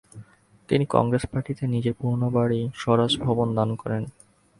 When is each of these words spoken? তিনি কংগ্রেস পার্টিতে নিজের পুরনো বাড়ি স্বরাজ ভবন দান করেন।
তিনি 0.69 0.85
কংগ্রেস 0.89 1.23
পার্টিতে 1.31 1.63
নিজের 1.67 1.93
পুরনো 1.93 2.27
বাড়ি 2.29 2.61
স্বরাজ 2.75 3.11
ভবন 3.19 3.47
দান 3.55 3.69
করেন। 3.75 4.03